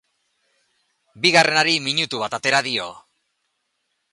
[1.25, 2.89] Bigarrenari minutu bat atera dio.